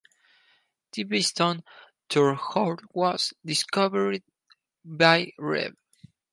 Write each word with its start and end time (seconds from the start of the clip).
The 0.93 1.03
Beeston 1.03 1.63
Tor 2.09 2.33
hoard 2.33 2.79
was 2.91 3.35
discovered 3.45 4.23
by 4.83 5.31
Rev. 5.37 5.75